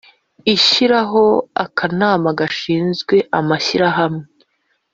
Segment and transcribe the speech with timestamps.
[0.55, 1.23] ishyiraho
[1.63, 4.25] akanama gashinzwe amashyirahamwe.